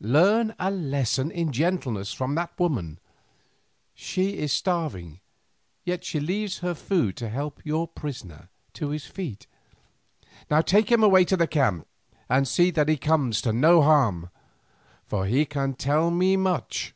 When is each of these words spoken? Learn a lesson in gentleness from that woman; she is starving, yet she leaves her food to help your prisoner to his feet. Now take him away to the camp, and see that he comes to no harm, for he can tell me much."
Learn 0.00 0.52
a 0.58 0.68
lesson 0.68 1.30
in 1.30 1.52
gentleness 1.52 2.12
from 2.12 2.34
that 2.34 2.58
woman; 2.58 2.98
she 3.94 4.36
is 4.38 4.52
starving, 4.52 5.20
yet 5.84 6.02
she 6.02 6.18
leaves 6.18 6.58
her 6.58 6.74
food 6.74 7.16
to 7.18 7.28
help 7.28 7.60
your 7.64 7.86
prisoner 7.86 8.48
to 8.72 8.88
his 8.88 9.06
feet. 9.06 9.46
Now 10.50 10.60
take 10.60 10.90
him 10.90 11.04
away 11.04 11.24
to 11.26 11.36
the 11.36 11.46
camp, 11.46 11.86
and 12.28 12.48
see 12.48 12.72
that 12.72 12.88
he 12.88 12.96
comes 12.96 13.40
to 13.42 13.52
no 13.52 13.80
harm, 13.80 14.30
for 15.06 15.24
he 15.24 15.44
can 15.44 15.74
tell 15.74 16.10
me 16.10 16.36
much." 16.36 16.92